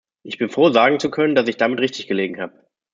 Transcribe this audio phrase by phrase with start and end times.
[0.23, 2.65] Ich bin froh, sagen zu können, dass ich damit richtig gelegen habe.